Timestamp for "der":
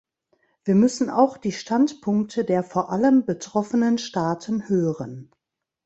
2.43-2.63